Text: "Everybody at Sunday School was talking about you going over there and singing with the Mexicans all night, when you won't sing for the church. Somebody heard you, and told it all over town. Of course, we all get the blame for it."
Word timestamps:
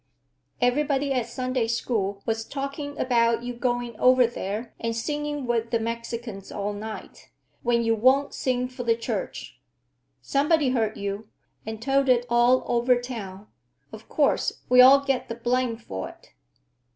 "Everybody 0.59 1.13
at 1.13 1.27
Sunday 1.27 1.67
School 1.67 2.23
was 2.25 2.43
talking 2.43 2.97
about 2.97 3.43
you 3.43 3.53
going 3.53 3.95
over 3.99 4.25
there 4.25 4.73
and 4.79 4.95
singing 4.95 5.45
with 5.45 5.69
the 5.69 5.79
Mexicans 5.79 6.51
all 6.51 6.73
night, 6.73 7.29
when 7.61 7.83
you 7.83 7.93
won't 7.93 8.33
sing 8.33 8.67
for 8.67 8.81
the 8.81 8.95
church. 8.95 9.59
Somebody 10.19 10.69
heard 10.71 10.97
you, 10.97 11.29
and 11.67 11.79
told 11.79 12.09
it 12.09 12.25
all 12.31 12.63
over 12.65 12.99
town. 12.99 13.45
Of 13.93 14.09
course, 14.09 14.61
we 14.69 14.81
all 14.81 15.01
get 15.05 15.29
the 15.29 15.35
blame 15.35 15.77
for 15.77 16.09
it." 16.09 16.33